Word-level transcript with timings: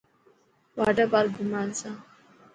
واٽر 0.77 1.05
پارڪ 1.11 1.29
گهمڻ 1.37 1.57
هلسان. 1.63 1.95